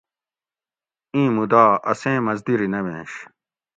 [1.13, 3.11] ایں مودا اسیں مزدیری نہ وینش